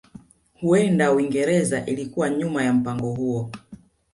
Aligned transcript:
Huenda 0.53 1.11
Uingereza 1.11 1.85
ilikuwa 1.85 2.29
nyuma 2.29 2.63
ya 2.63 2.73
mpango 2.73 3.13
huo 3.13 3.51